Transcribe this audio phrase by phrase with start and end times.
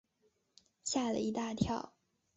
[0.83, 1.93] 吓了一大跳